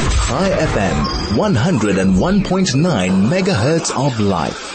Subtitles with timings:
[0.00, 0.96] Chai FM,
[1.36, 4.74] 101.9 megahertz of life.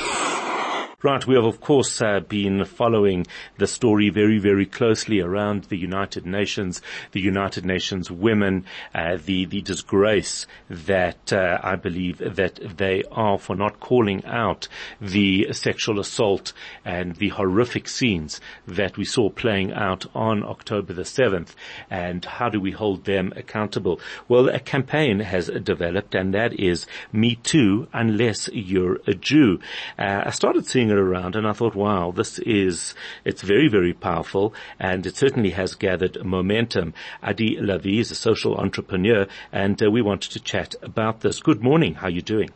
[1.04, 3.26] Right, we have of course uh, been following
[3.58, 6.80] the story very, very closely around the United Nations,
[7.12, 13.40] the United Nations women, uh, the the disgrace that uh, I believe that they are
[13.40, 14.68] for not calling out
[15.02, 16.54] the sexual assault
[16.86, 21.56] and the horrific scenes that we saw playing out on October the seventh.
[21.90, 24.00] And how do we hold them accountable?
[24.28, 29.60] Well, a campaign has developed, and that is "Me Too, unless you're a Jew."
[29.98, 32.94] Uh, I started seeing it around and I thought, wow, this is,
[33.26, 36.94] it's very, very powerful and it certainly has gathered momentum.
[37.24, 41.40] Adi Lavi is a social entrepreneur and uh, we wanted to chat about this.
[41.40, 41.96] Good morning.
[41.96, 42.50] How are you doing?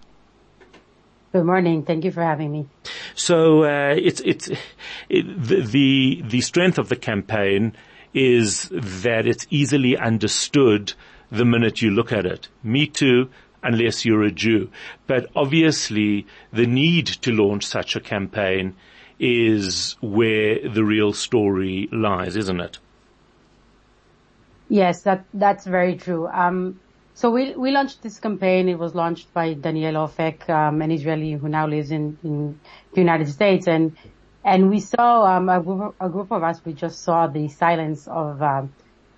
[1.31, 1.83] Good morning.
[1.83, 2.69] Thank you for having me.
[3.13, 4.47] So uh, it's it's
[5.09, 7.75] it, the, the the strength of the campaign
[8.13, 10.93] is that it's easily understood
[11.29, 12.47] the minute you look at it.
[12.63, 13.29] Me too
[13.65, 14.69] unless you're a Jew.
[15.07, 18.75] But obviously the need to launch such a campaign
[19.19, 22.77] is where the real story lies, isn't it?
[24.69, 26.27] Yes, that, that's very true.
[26.27, 26.79] Um,
[27.13, 28.67] so we, we launched this campaign.
[28.67, 32.59] It was launched by Daniel Ofek, um, an Israeli who now lives in, in
[32.93, 33.67] the United States.
[33.67, 33.95] And,
[34.43, 38.07] and we saw, um, a group, a group of us, we just saw the silence
[38.07, 38.73] of, um,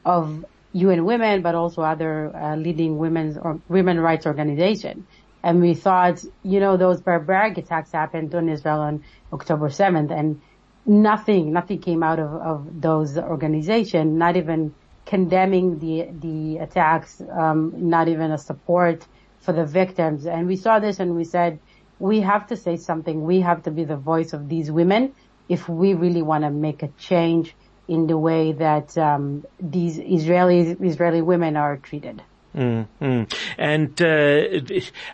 [0.05, 0.45] of
[0.77, 5.07] UN Women, but also other uh, leading women's or women rights organization.
[5.43, 10.41] And we thought, you know, those barbaric attacks happened on Israel on October 7th and
[10.85, 14.73] nothing, nothing came out of, of those organizations, not even
[15.05, 19.05] condemning the, the attacks, um, not even a support
[19.39, 20.25] for the victims.
[20.25, 21.59] And we saw this and we said,
[21.99, 23.23] we have to say something.
[23.23, 25.13] We have to be the voice of these women
[25.49, 27.55] if we really want to make a change
[27.87, 32.21] in the way that um, these Israeli Israeli women are treated.
[32.55, 33.23] Mm-hmm.
[33.59, 34.05] And uh,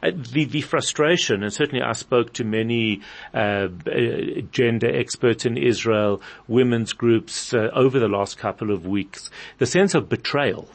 [0.01, 3.01] the the frustration, and certainly I spoke to many
[3.33, 3.67] uh,
[4.51, 9.29] gender experts in Israel, women's groups uh, over the last couple of weeks.
[9.57, 10.69] The sense of betrayal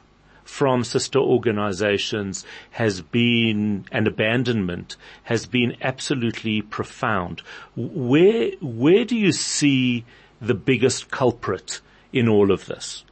[0.45, 7.41] from sister organizations has been, and abandonment has been absolutely profound.
[7.77, 10.05] Where where do you see
[10.41, 11.81] the biggest culprit?
[12.13, 13.05] In all of this?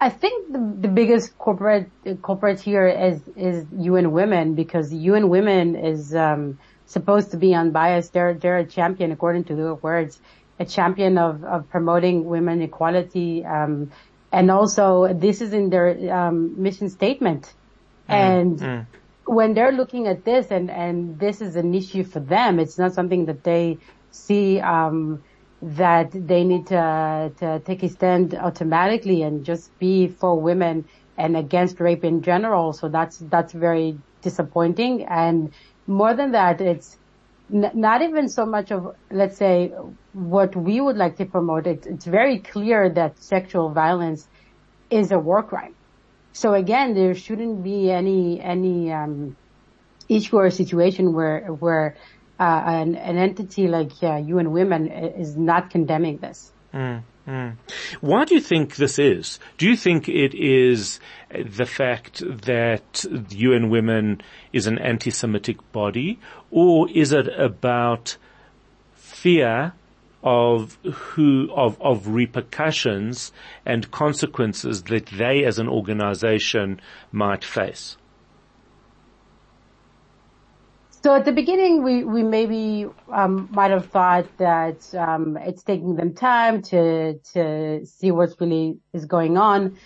[0.00, 1.88] I think the, the biggest corporate
[2.22, 8.12] culprit here is is UN Women because UN Women is um, supposed to be unbiased.
[8.12, 10.20] They're they're a champion, according to their words,
[10.58, 13.92] a champion of of promoting women equality, um,
[14.30, 17.54] and also this is in their um, mission statement.
[18.08, 18.14] Mm.
[18.14, 18.86] And mm.
[19.24, 22.92] when they're looking at this, and and this is an issue for them, it's not
[22.92, 23.78] something that they
[24.10, 24.60] see.
[25.66, 30.84] That they need to, to take a stand automatically and just be for women
[31.16, 32.74] and against rape in general.
[32.74, 35.06] So that's, that's very disappointing.
[35.08, 35.54] And
[35.86, 36.98] more than that, it's
[37.52, 39.72] n- not even so much of, let's say,
[40.12, 41.66] what we would like to promote.
[41.66, 44.28] It, it's very clear that sexual violence
[44.90, 45.76] is a war crime.
[46.32, 49.36] So again, there shouldn't be any, any, um,
[50.08, 51.96] issue or situation where, where
[52.38, 56.50] uh, an, an, entity like uh, UN Women is not condemning this.
[56.72, 57.56] Mm, mm.
[58.00, 59.38] Why do you think this is?
[59.58, 60.98] Do you think it is
[61.30, 64.20] the fact that UN Women
[64.52, 66.18] is an anti-Semitic body,
[66.50, 68.16] or is it about
[68.94, 69.72] fear
[70.24, 73.30] of who of of repercussions
[73.64, 76.80] and consequences that they as an organization
[77.12, 77.96] might face?
[81.04, 85.96] So at the beginning, we, we maybe um, might have thought that um, it's taking
[85.96, 89.76] them time to to see what's really is going on,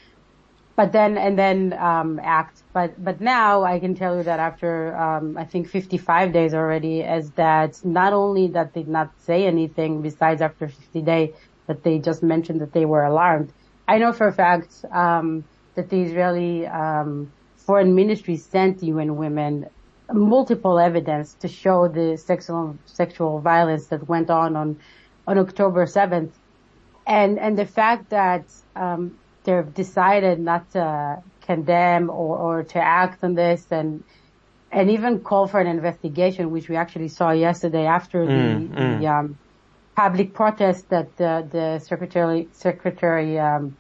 [0.77, 2.63] but then and then um, act.
[2.73, 7.01] But but now I can tell you that after um, I think 55 days already,
[7.01, 11.31] is that not only that they did not say anything besides after 50 days,
[11.67, 13.53] that they just mentioned that they were alarmed.
[13.89, 17.33] I know for a fact um, that the Israeli um,
[17.67, 19.67] foreign ministry sent UN women
[20.13, 24.79] multiple evidence to show the sexual sexual violence that went on on
[25.27, 26.31] on October 7th,
[27.07, 28.45] and and the fact that
[28.75, 34.03] um, they've decided not to condemn or, or to act on this and
[34.71, 39.01] and even call for an investigation, which we actually saw yesterday after the, mm, mm.
[39.01, 39.39] the um,
[39.97, 43.77] public protest that the, the secretary secretary um,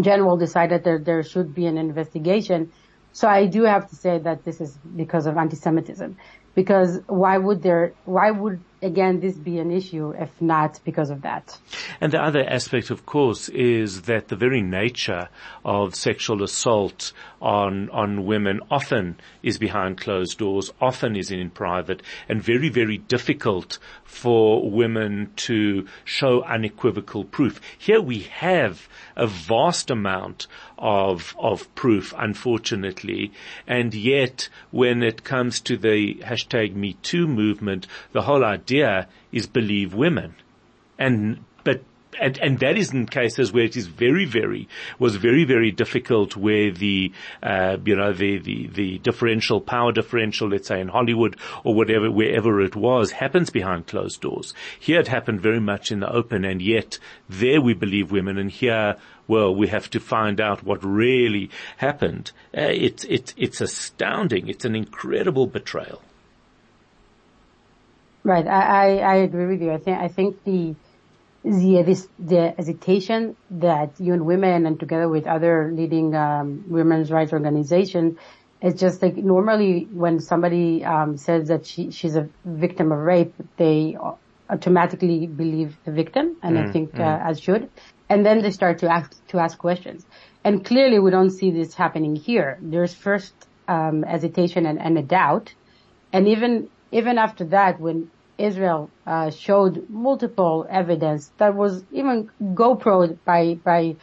[0.00, 2.72] general decided that there should be an investigation
[3.16, 6.18] so I do have to say that this is because of anti-Semitism.
[6.54, 11.22] Because why would there, why would again this be an issue if not because of
[11.22, 11.58] that?
[12.00, 15.30] And the other aspect, of course, is that the very nature
[15.64, 22.02] of sexual assault on, on women often is behind closed doors, often is in private,
[22.28, 27.60] and very, very difficult for women to show unequivocal proof.
[27.78, 30.46] Here we have a vast amount
[30.78, 33.32] of, of proof, unfortunately,
[33.66, 39.46] and yet when it comes to the hashtag Me Too movement, the whole idea is
[39.46, 40.34] believe women.
[40.98, 41.44] And,
[42.20, 44.68] and, and that is in cases where it is very, very,
[44.98, 50.48] was very, very difficult where the, uh, you know, the, the, the differential, power differential,
[50.48, 54.54] let's say in Hollywood or whatever, wherever it was, happens behind closed doors.
[54.78, 56.98] Here it happened very much in the open and yet
[57.28, 58.96] there we believe women and here,
[59.28, 62.32] well, we have to find out what really happened.
[62.56, 64.48] Uh, it's, it's, it's astounding.
[64.48, 66.00] It's an incredible betrayal.
[68.22, 68.46] Right.
[68.46, 69.72] I, I, I agree with you.
[69.72, 70.74] I think, I think the,
[71.46, 77.32] the this the hesitation that UN Women and together with other leading um, women's rights
[77.32, 78.18] organizations
[78.60, 83.34] it's just like normally when somebody um, says that she she's a victim of rape,
[83.56, 83.96] they
[84.48, 87.00] automatically believe the victim, and mm, I think mm.
[87.00, 87.70] uh, as should,
[88.08, 90.06] and then they start to ask to ask questions.
[90.42, 92.58] And clearly, we don't see this happening here.
[92.62, 93.34] There's first
[93.68, 95.52] um, hesitation and, and a doubt,
[96.12, 103.16] and even even after that, when Israel uh, showed multiple evidence that was even GoPro
[103.24, 103.96] by by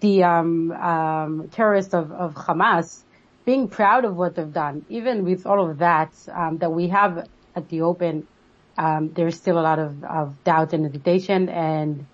[0.00, 3.02] the um, um, terrorists of, of Hamas
[3.44, 4.84] being proud of what they've done.
[4.88, 8.26] Even with all of that um, that we have at the open,
[8.76, 11.48] um, there's still a lot of, of doubt and hesitation.
[11.48, 12.06] And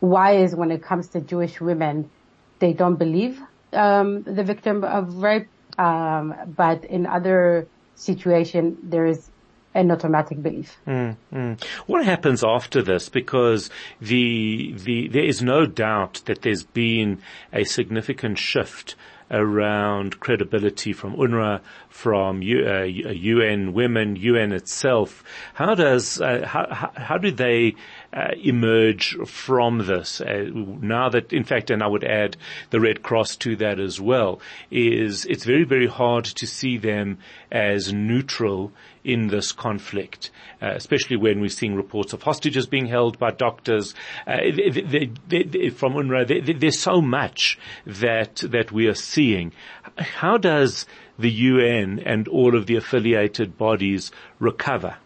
[0.00, 2.10] why is when it comes to Jewish women,
[2.58, 3.40] they don't believe
[3.72, 5.48] um, the victim of rape,
[5.78, 9.30] um, but in other situation there is
[9.78, 10.76] an automatic belief.
[10.86, 11.64] Mm, mm.
[11.86, 13.08] What happens after this?
[13.08, 13.70] Because
[14.00, 17.20] the the there is no doubt that there's been
[17.52, 18.96] a significant shift
[19.30, 25.22] around credibility from UNRWA, from U, uh, UN Women, UN itself.
[25.54, 27.74] How does uh, how how do they
[28.12, 30.20] uh, emerge from this?
[30.20, 32.36] Uh, now that, in fact, and I would add
[32.70, 34.40] the Red Cross to that as well,
[34.70, 37.18] is it's very very hard to see them
[37.50, 38.72] as neutral
[39.04, 43.94] in this conflict, uh, especially when we're seeing reports of hostages being held by doctors.
[44.26, 49.52] Uh, they, they, they, from UNRWA, there's so much that that we are seeing.
[49.96, 50.86] How does
[51.18, 54.96] the UN and all of the affiliated bodies recover?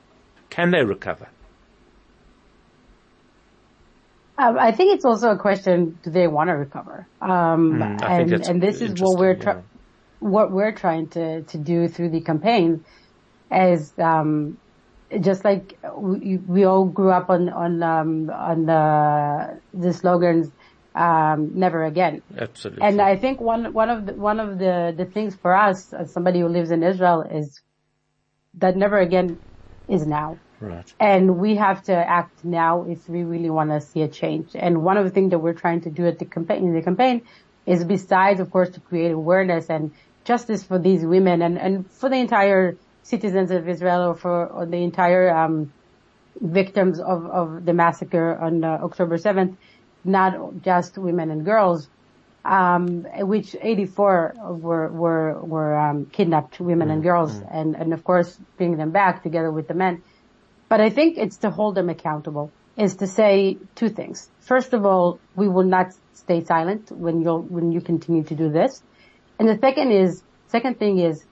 [0.50, 1.28] Can they recover?
[4.42, 7.06] Um, I think it's also a question: Do they want to recover?
[7.20, 9.60] Um, mm, and, and this is what we're yeah.
[10.18, 12.84] what we're trying to to do through the campaign
[13.50, 14.58] as um,
[15.20, 20.50] just like we, we, all grew up on on um, on the the slogans
[20.94, 22.22] um, never again.
[22.36, 22.82] Absolutely.
[22.82, 26.12] And I think one one of the, one of the the things for us as
[26.12, 27.60] somebody who lives in Israel is
[28.54, 29.38] that never again
[29.88, 30.38] is now.
[30.62, 30.94] Right.
[31.00, 34.50] And we have to act now if we really want to see a change.
[34.54, 36.82] And one of the things that we're trying to do at the campaign in the
[36.82, 37.22] campaign
[37.66, 39.92] is besides of course to create awareness and
[40.24, 44.66] justice for these women and, and for the entire citizens of Israel or for or
[44.66, 45.72] the entire um,
[46.40, 49.56] victims of, of the massacre on uh, October 7th,
[50.04, 51.88] not just women and girls,
[52.44, 57.92] um, which 84 were were were um, kidnapped women mm and girls, mm and and
[57.92, 60.02] of course bring them back together with the men.
[60.72, 62.50] But I think it's to hold them accountable.
[62.78, 64.30] Is to say two things.
[64.40, 68.48] First of all, we will not stay silent when you when you continue to do
[68.48, 68.82] this,
[69.38, 71.26] and the second is second thing is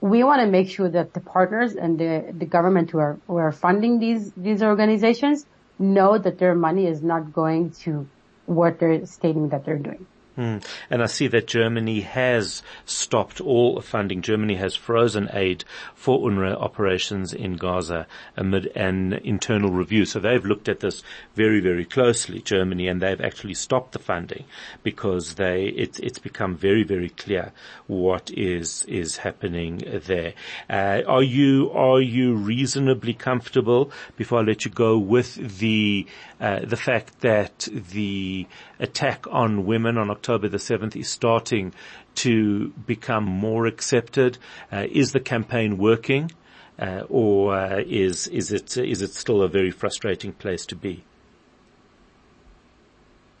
[0.00, 3.36] we want to make sure that the partners and the, the government who are, who
[3.36, 5.44] are funding these, these organizations
[5.78, 8.08] know that their money is not going to
[8.46, 10.06] what they're stating that they're doing.
[10.38, 10.64] Mm.
[10.88, 14.22] And I see that Germany has stopped all funding.
[14.22, 18.06] Germany has frozen aid for UNRWA operations in Gaza
[18.36, 20.04] amid an internal review.
[20.04, 21.02] So they've looked at this
[21.34, 24.44] very, very closely, Germany, and they've actually stopped the funding
[24.82, 27.52] because they, it, it's become very, very clear
[27.86, 30.34] what is, is happening there.
[30.68, 36.06] Uh, are you, are you reasonably comfortable before I let you go with the,
[36.40, 38.46] uh, the fact that the
[38.78, 41.74] attack on women on October the 7th is starting
[42.14, 44.38] to become more accepted?
[44.72, 46.30] Uh, is the campaign working?
[46.78, 51.02] Uh, or uh, is is it is it still a very frustrating place to be?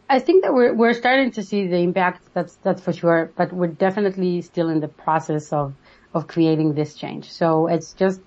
[0.08, 2.22] I think that we're we're starting to see the impact.
[2.34, 3.30] That's that's for sure.
[3.36, 5.72] But we're definitely still in the process of
[6.12, 7.30] of creating this change.
[7.30, 8.20] So it's just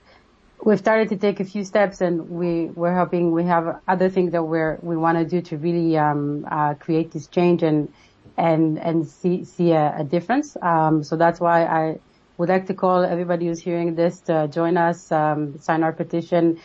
[0.64, 4.32] we've started to take a few steps and we, we're hoping we have other things
[4.32, 7.92] that we're, we want to do to really, um, uh, create this change and,
[8.38, 10.58] and, and see, see a, a difference.
[10.62, 12.00] Um, so that's why I
[12.38, 16.60] would like to call everybody who's hearing this to join us, um, sign our petition,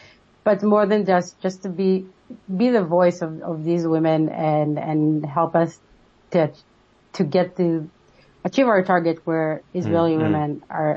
[0.45, 2.07] but more than just, just to be,
[2.57, 5.79] be the voice of, of these women and, and help us
[6.31, 6.51] to,
[7.15, 7.91] to get to
[8.45, 10.23] achieve our target where Israeli mm-hmm.
[10.23, 10.97] women are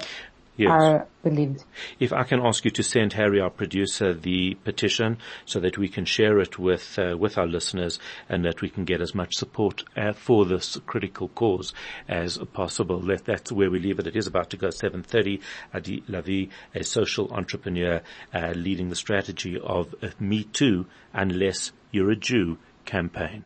[0.56, 0.70] yes.
[0.70, 1.64] are believed.
[2.00, 5.88] If I can ask you to send Harry, our producer, the petition so that we
[5.88, 9.36] can share it with uh, with our listeners and that we can get as much
[9.36, 11.74] support uh, for this critical cause
[12.08, 13.00] as possible.
[13.00, 14.08] That, that's where we leave it.
[14.08, 15.42] It is about to go 7.30.
[15.74, 18.02] Adi Lavi, a social entrepreneur
[18.34, 23.46] uh, leading the strategy of Me Too Unless You're a Jew campaign.